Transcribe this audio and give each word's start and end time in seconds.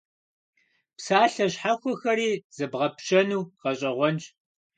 Псалъэ 0.97 1.45
щхьэхуэхэри 1.51 2.29
зэбгъэпщэну 2.55 3.41
гъэщӀэгъуэнщ. 3.61 4.25